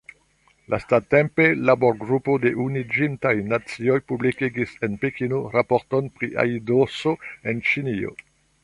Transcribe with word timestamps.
Lastatempe 0.73 1.45
labor-grupo 1.69 2.37
de 2.45 2.53
Unuiĝintaj 2.63 3.35
Nacioj 3.51 3.99
publikigis 4.13 4.75
en 4.89 4.99
Pekino 5.05 5.45
raporton 5.59 6.13
pri 6.19 6.35
aidoso 6.49 7.17
en 7.53 7.65
Ĉinio. 7.71 8.19